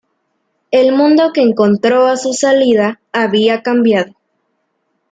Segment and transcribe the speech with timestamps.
[0.71, 4.15] El mundo que encontró a su salida había cambiado.